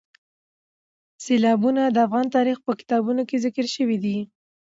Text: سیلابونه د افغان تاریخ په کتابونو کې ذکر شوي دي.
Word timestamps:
سیلابونه 1.23 1.81
د 1.89 1.97
افغان 2.07 2.25
تاریخ 2.35 2.57
په 2.65 2.71
کتابونو 2.79 3.21
کې 3.29 3.41
ذکر 3.45 3.65
شوي 3.75 3.97
دي. 4.03 4.17